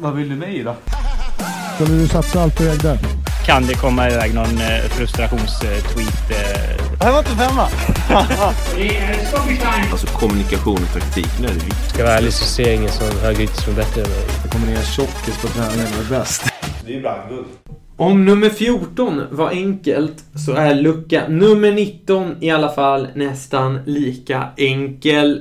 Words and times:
Vad 0.00 0.14
vill 0.14 0.28
du 0.28 0.36
mig 0.36 0.62
då? 0.62 0.74
Skulle 1.74 1.98
du 2.00 2.08
satsa 2.08 2.42
allt 2.42 2.58
du 2.58 2.70
ägde? 2.70 2.98
Kan 3.46 3.66
det 3.66 3.74
komma 3.74 4.10
iväg 4.10 4.34
någon 4.34 4.58
eh, 4.58 4.80
frustrationstweet? 4.90 6.30
Eh, 6.30 6.86
Det 6.98 7.04
här 7.04 7.12
var 7.12 7.18
inte 7.18 7.30
femma. 7.30 7.68
Alltså 9.90 10.06
kommunikation 10.06 10.76
och 10.82 10.92
taktik, 11.00 11.28
nu 11.40 11.46
är 11.46 11.50
det 11.50 11.54
viktigt. 11.54 11.88
Ska 11.90 11.98
jag 11.98 12.06
vara 12.06 12.16
ärlig 12.16 12.32
så 12.32 12.44
ser 12.44 12.66
jag 12.66 12.74
ingen 12.74 12.90
som 12.92 13.06
högerytter 13.22 13.62
som 13.62 13.72
är 13.72 13.76
bättre 13.76 14.02
än 14.02 14.08
mig. 14.10 14.24
Det 14.42 14.48
kommer 14.48 14.66
ner 14.66 14.82
tjockis 14.82 15.38
på 15.42 15.48
träningen 15.48 15.86
och 15.98 16.04
är 16.14 16.18
bäst. 16.18 16.44
Det 16.84 16.90
är 16.92 16.94
ju 16.96 17.02
brandguld. 17.02 17.46
Om 17.96 18.24
nummer 18.24 18.48
14 18.50 19.22
var 19.30 19.50
enkelt 19.50 20.24
så 20.46 20.52
är 20.52 20.74
lucka 20.74 21.28
nummer 21.28 21.72
19 21.72 22.34
i 22.40 22.50
alla 22.50 22.68
fall 22.68 23.08
nästan 23.14 23.78
lika 23.86 24.48
enkel. 24.56 25.40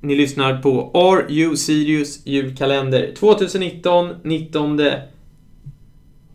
Ni 0.00 0.14
lyssnar 0.14 0.62
på 0.62 0.90
Are 0.94 1.32
You 1.32 1.56
Serious 1.56 2.26
julkalender 2.26 3.14
2019, 3.18 4.14
19 4.22 4.80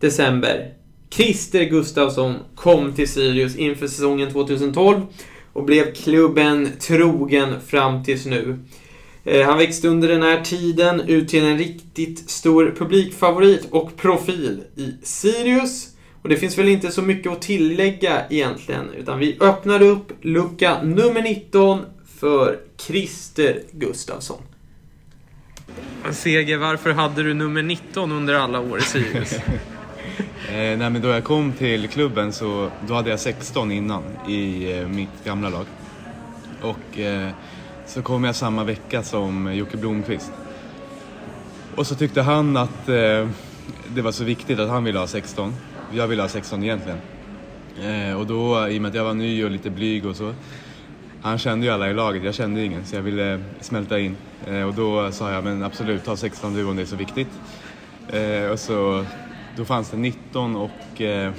december. 0.00 0.72
Christer 1.10 1.64
Gustafsson 1.64 2.34
kom 2.54 2.92
till 2.92 3.08
Sirius 3.08 3.56
inför 3.56 3.86
säsongen 3.86 4.30
2012 4.30 5.00
och 5.52 5.64
blev 5.64 5.94
klubben 5.94 6.68
trogen 6.80 7.60
fram 7.66 8.04
tills 8.04 8.26
nu. 8.26 8.58
Eh, 9.24 9.46
han 9.46 9.58
växte 9.58 9.88
under 9.88 10.08
den 10.08 10.22
här 10.22 10.40
tiden 10.40 11.00
ut 11.00 11.28
till 11.28 11.44
en 11.44 11.58
riktigt 11.58 12.30
stor 12.30 12.74
publikfavorit 12.78 13.68
och 13.70 13.96
profil 13.96 14.62
i 14.76 14.94
Sirius. 15.02 15.88
Och 16.22 16.28
det 16.28 16.36
finns 16.36 16.58
väl 16.58 16.68
inte 16.68 16.90
så 16.90 17.02
mycket 17.02 17.32
att 17.32 17.42
tillägga 17.42 18.22
egentligen, 18.30 18.90
utan 18.98 19.18
vi 19.18 19.36
öppnar 19.40 19.82
upp 19.82 20.12
lucka 20.20 20.82
nummer 20.82 21.22
19 21.22 21.80
för 22.18 22.58
Christer 22.76 23.62
Gustafsson. 23.72 24.42
Seger, 26.10 26.58
varför 26.58 26.92
hade 26.92 27.22
du 27.22 27.34
nummer 27.34 27.62
19 27.62 28.12
under 28.12 28.34
alla 28.34 28.60
år 28.60 28.78
i 28.78 28.82
Sirius? 28.82 29.34
Eh, 30.48 30.78
nej, 30.78 30.90
men 30.90 31.02
då 31.02 31.08
jag 31.08 31.24
kom 31.24 31.52
till 31.52 31.88
klubben 31.88 32.32
så 32.32 32.70
då 32.86 32.94
hade 32.94 33.10
jag 33.10 33.20
16 33.20 33.72
innan 33.72 34.02
i 34.28 34.72
eh, 34.72 34.88
mitt 34.88 35.24
gamla 35.24 35.48
lag. 35.48 35.66
Och 36.62 36.98
eh, 36.98 37.30
så 37.86 38.02
kom 38.02 38.24
jag 38.24 38.36
samma 38.36 38.64
vecka 38.64 39.02
som 39.02 39.54
Jocke 39.54 39.76
Blomqvist. 39.76 40.32
Och 41.76 41.86
så 41.86 41.94
tyckte 41.94 42.22
han 42.22 42.56
att 42.56 42.88
eh, 42.88 43.28
det 43.94 44.02
var 44.02 44.12
så 44.12 44.24
viktigt 44.24 44.58
att 44.58 44.68
han 44.68 44.84
ville 44.84 44.98
ha 44.98 45.06
16. 45.06 45.54
Jag 45.92 46.08
ville 46.08 46.22
ha 46.22 46.28
16 46.28 46.62
egentligen. 46.62 46.98
Eh, 47.82 48.20
och 48.20 48.26
då, 48.26 48.68
i 48.68 48.78
och 48.78 48.82
med 48.82 48.88
att 48.88 48.94
jag 48.94 49.04
var 49.04 49.14
ny 49.14 49.44
och 49.44 49.50
lite 49.50 49.70
blyg 49.70 50.06
och 50.06 50.16
så, 50.16 50.34
han 51.24 51.38
kände 51.38 51.66
ju 51.66 51.72
alla 51.72 51.90
i 51.90 51.94
laget, 51.94 52.24
jag 52.24 52.34
kände 52.34 52.64
ingen 52.64 52.84
så 52.84 52.96
jag 52.96 53.02
ville 53.02 53.40
smälta 53.60 53.98
in. 53.98 54.16
Eh, 54.46 54.62
och 54.62 54.74
då 54.74 55.12
sa 55.12 55.32
jag, 55.32 55.44
men 55.44 55.62
absolut, 55.62 56.04
ta 56.04 56.16
16 56.16 56.54
du 56.54 56.64
om 56.64 56.76
det 56.76 56.82
är 56.82 56.86
så 56.86 56.96
viktigt. 56.96 57.28
Eh, 58.08 58.50
och 58.50 58.58
så, 58.58 59.04
då 59.56 59.64
fanns 59.64 59.90
det 59.90 59.96
19 59.96 60.56
och 60.56 61.00
eh, 61.00 61.32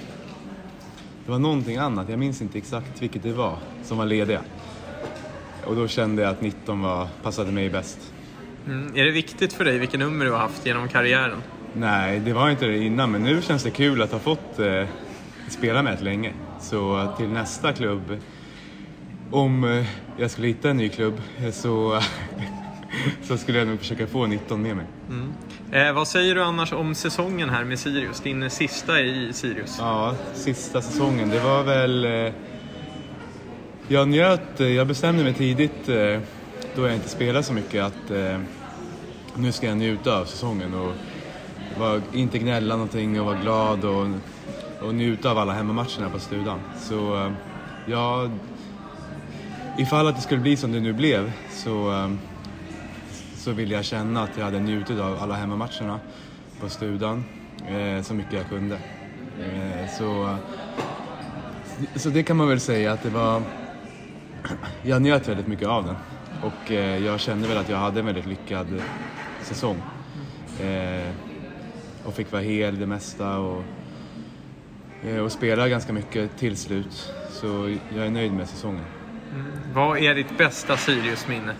det 1.25 1.31
var 1.31 1.39
någonting 1.39 1.77
annat, 1.77 2.09
jag 2.09 2.19
minns 2.19 2.41
inte 2.41 2.57
exakt 2.57 3.01
vilket 3.01 3.23
det 3.23 3.33
var, 3.33 3.57
som 3.83 3.97
var 3.97 4.05
lediga. 4.05 4.41
Och 5.65 5.75
då 5.75 5.87
kände 5.87 6.21
jag 6.21 6.31
att 6.31 6.41
19 6.41 6.81
var, 6.81 7.07
passade 7.23 7.51
mig 7.51 7.69
bäst. 7.69 8.13
Mm. 8.67 8.95
Är 8.95 9.03
det 9.03 9.11
viktigt 9.11 9.53
för 9.53 9.65
dig 9.65 9.77
vilket 9.77 9.99
nummer 9.99 10.25
du 10.25 10.31
har 10.31 10.39
haft 10.39 10.65
genom 10.65 10.87
karriären? 10.87 11.41
Nej, 11.73 12.19
det 12.19 12.33
var 12.33 12.49
inte 12.49 12.65
det 12.65 12.77
innan, 12.77 13.11
men 13.11 13.23
nu 13.23 13.41
känns 13.41 13.63
det 13.63 13.71
kul 13.71 14.01
att 14.01 14.11
ha 14.11 14.19
fått 14.19 14.59
eh, 14.59 14.85
spela 15.49 15.81
med 15.81 15.93
ett 15.93 16.01
länge. 16.01 16.33
Så 16.61 17.13
till 17.17 17.29
nästa 17.29 17.73
klubb, 17.73 18.17
om 19.31 19.63
eh, 19.63 19.85
jag 20.17 20.31
skulle 20.31 20.47
hitta 20.47 20.69
en 20.69 20.77
ny 20.77 20.89
klubb, 20.89 21.21
eh, 21.43 21.51
så, 21.51 22.01
så 23.23 23.37
skulle 23.37 23.57
jag 23.57 23.67
nog 23.67 23.79
försöka 23.79 24.07
få 24.07 24.25
19 24.25 24.61
med 24.61 24.75
mig. 24.75 24.85
Eh, 25.71 25.93
vad 25.93 26.07
säger 26.07 26.35
du 26.35 26.43
annars 26.43 26.73
om 26.73 26.95
säsongen 26.95 27.49
här 27.49 27.63
med 27.63 27.79
Sirius? 27.79 28.21
Din 28.21 28.49
sista 28.49 29.01
i 29.01 29.33
Sirius. 29.33 29.77
Ja, 29.79 30.15
sista 30.33 30.81
säsongen, 30.81 31.29
det 31.29 31.39
var 31.39 31.63
väl... 31.63 32.05
Eh, 32.05 32.33
jag 33.87 34.07
njöt, 34.07 34.59
eh, 34.59 34.67
jag 34.67 34.87
bestämde 34.87 35.23
mig 35.23 35.33
tidigt 35.33 35.89
eh, 35.89 36.19
då 36.75 36.85
jag 36.87 36.93
inte 36.93 37.09
spelade 37.09 37.43
så 37.43 37.53
mycket 37.53 37.83
att 37.83 38.11
nu 39.35 39.51
ska 39.51 39.67
jag 39.67 39.77
njuta 39.77 40.19
av 40.19 40.25
säsongen 40.25 40.73
och 40.73 40.91
var, 41.79 42.01
inte 42.13 42.39
gnälla 42.39 42.75
någonting 42.75 43.19
och 43.19 43.25
vara 43.25 43.41
glad 43.41 43.85
och, 43.85 44.07
och 44.81 44.95
njuta 44.95 45.31
av 45.31 45.37
alla 45.37 45.53
hemmamatcherna 45.53 46.09
på 46.09 46.19
Studan. 46.19 46.59
Så 46.79 47.25
eh, 47.25 47.31
ja, 47.85 48.29
ifall 49.77 50.07
att 50.07 50.15
det 50.15 50.21
skulle 50.21 50.41
bli 50.41 50.57
som 50.57 50.71
det 50.71 50.79
nu 50.79 50.93
blev 50.93 51.31
så, 51.49 51.91
ehm, 51.91 52.19
så 53.35 53.51
ville 53.51 53.75
jag 53.75 53.85
känna 53.85 54.23
att 54.23 54.37
jag 54.37 54.45
hade 54.45 54.59
njutit 54.59 54.99
av 54.99 55.17
alla 55.19 55.35
hemmamatcherna 55.35 55.99
på 56.59 56.69
Studan 56.69 57.23
eh, 57.67 58.01
så 58.01 58.13
mycket 58.13 58.33
jag 58.33 58.49
kunde. 58.49 58.75
Eh, 59.39 59.89
så, 59.97 60.37
så 61.95 62.09
det 62.09 62.23
kan 62.23 62.37
man 62.37 62.47
väl 62.47 62.59
säga 62.59 62.91
att 62.91 63.03
det 63.03 63.09
var... 63.09 63.41
Jag 64.83 65.01
njöt 65.01 65.27
väldigt 65.27 65.47
mycket 65.47 65.67
av 65.67 65.85
den 65.85 65.95
och 66.41 66.71
eh, 66.71 67.05
jag 67.05 67.19
kände 67.19 67.47
väl 67.47 67.57
att 67.57 67.69
jag 67.69 67.77
hade 67.77 67.99
en 67.99 68.05
väldigt 68.05 68.25
lyckad 68.25 68.67
säsong. 69.41 69.81
Och 72.03 72.13
fick 72.13 72.31
vara 72.31 72.41
hel 72.41 72.79
det 72.79 72.85
mesta 72.85 73.37
och, 73.37 73.63
och 75.23 75.31
spela 75.31 75.69
ganska 75.69 75.93
mycket 75.93 76.37
till 76.37 76.57
slut. 76.57 77.13
Så 77.29 77.77
jag 77.95 78.05
är 78.05 78.09
nöjd 78.09 78.33
med 78.33 78.49
säsongen. 78.49 78.85
Vad 79.73 79.97
är 79.97 80.15
ditt 80.15 80.37
bästa 80.37 80.77
Sirius-minne? 80.77 81.53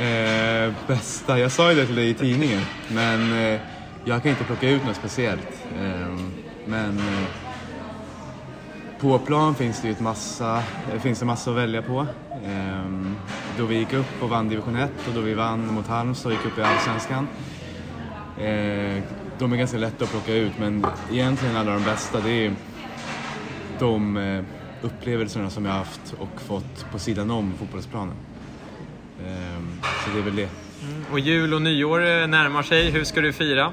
Eh, 0.00 0.72
bästa, 0.86 1.38
jag 1.38 1.52
sa 1.52 1.70
ju 1.72 1.76
det 1.76 1.86
till 1.86 1.94
dig 1.94 2.10
i 2.10 2.14
tidningen, 2.14 2.60
men 2.88 3.32
eh, 3.32 3.60
jag 4.04 4.22
kan 4.22 4.30
inte 4.30 4.44
plocka 4.44 4.70
ut 4.70 4.86
något 4.86 4.96
speciellt. 4.96 5.66
Eh, 5.80 6.16
men 6.66 6.98
eh, 6.98 7.24
på 9.00 9.18
plan 9.18 9.54
finns 9.54 9.80
det 9.80 9.88
ju 9.88 9.92
ett 9.92 10.00
massa, 10.00 10.62
det 10.92 11.00
finns 11.00 11.22
en 11.22 11.26
massa 11.26 11.50
att 11.50 11.56
välja 11.56 11.82
på. 11.82 12.06
Eh, 12.44 12.90
då 13.58 13.64
vi 13.64 13.76
gick 13.76 13.92
upp 13.92 14.22
och 14.22 14.28
vann 14.28 14.48
division 14.48 14.76
1 14.76 14.90
och 15.08 15.14
då 15.14 15.20
vi 15.20 15.34
vann 15.34 15.74
mot 15.74 15.86
Halmstad 15.86 16.32
och 16.32 16.38
gick 16.38 16.46
upp 16.46 16.58
i 16.58 16.62
Allsvenskan. 16.62 17.28
Eh, 18.38 19.02
de 19.38 19.52
är 19.52 19.56
ganska 19.56 19.78
lätta 19.78 20.04
att 20.04 20.10
plocka 20.10 20.34
ut, 20.34 20.52
men 20.58 20.86
egentligen 21.10 21.56
alla 21.56 21.72
de 21.72 21.84
bästa, 21.84 22.20
det 22.20 22.46
är 22.46 22.54
de 23.78 24.16
eh, 24.16 24.44
upplevelserna 24.82 25.50
som 25.50 25.64
jag 25.64 25.72
haft 25.72 26.14
och 26.18 26.40
fått 26.40 26.86
på 26.92 26.98
sidan 26.98 27.30
om 27.30 27.52
fotbollsplanen. 27.58 28.14
Ehm, 29.26 29.80
Så 30.04 30.10
det 30.14 30.18
är 30.18 30.22
väl 30.22 30.36
det. 30.36 30.48
Och 31.12 31.18
jul 31.18 31.54
och 31.54 31.62
nyår 31.62 32.00
eh, 32.00 32.26
närmar 32.26 32.62
sig. 32.62 32.90
Hur 32.90 33.04
ska 33.04 33.20
du 33.20 33.32
fira? 33.32 33.72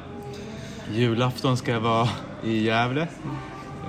Julafton 0.91 1.57
ska 1.57 1.71
jag 1.71 1.79
vara 1.79 2.09
i 2.43 2.63
Gävle 2.63 3.07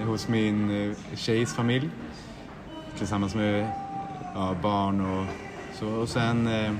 eh, 0.00 0.06
hos 0.06 0.28
min 0.28 0.90
eh, 0.90 0.96
tjejs 1.16 1.54
familj 1.54 1.88
tillsammans 2.98 3.34
med 3.34 3.70
ja, 4.34 4.56
barn 4.62 5.00
och 5.00 5.26
så. 5.78 5.86
Och 5.88 6.08
sen 6.08 6.46
eh, 6.46 6.72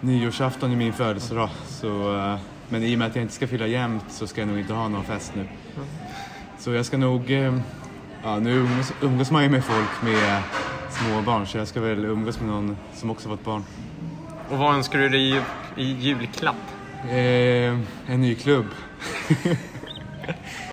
nyårsafton 0.00 0.72
är 0.72 0.76
min 0.76 0.92
födelsedag. 0.92 1.48
Så, 1.68 2.16
eh, 2.16 2.36
men 2.68 2.82
i 2.82 2.94
och 2.94 2.98
med 2.98 3.08
att 3.08 3.16
jag 3.16 3.22
inte 3.22 3.34
ska 3.34 3.46
fylla 3.46 3.66
jämnt 3.66 4.04
så 4.08 4.26
ska 4.26 4.40
jag 4.40 4.48
nog 4.48 4.58
inte 4.58 4.72
ha 4.72 4.88
någon 4.88 5.04
fest 5.04 5.32
nu. 5.36 5.48
Så 6.58 6.72
jag 6.72 6.86
ska 6.86 6.96
nog... 6.98 7.30
Eh, 7.30 7.58
ja, 8.22 8.38
nu 8.38 8.50
umgås, 8.50 8.92
umgås 9.00 9.30
man 9.30 9.42
ju 9.42 9.48
med 9.48 9.64
folk 9.64 10.02
med 10.02 10.42
små 10.90 11.22
barn 11.22 11.46
så 11.46 11.58
jag 11.58 11.68
ska 11.68 11.80
väl 11.80 12.04
umgås 12.04 12.40
med 12.40 12.48
någon 12.48 12.76
som 12.94 13.10
också 13.10 13.28
fått 13.28 13.44
barn. 13.44 13.64
Och 14.50 14.58
vad 14.58 14.74
önskar 14.74 14.98
du 14.98 15.08
dig 15.08 15.30
i, 15.30 15.40
i 15.76 15.92
julklapp? 15.92 16.56
Eh, 17.10 17.78
en 18.06 18.20
ny 18.20 18.34
klubb. 18.34 18.66